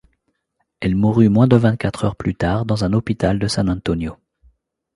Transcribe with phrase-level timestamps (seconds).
[0.79, 4.17] Elle mourut moins de vingt-quatre heures plus tard dans un hôpital de San Antonio.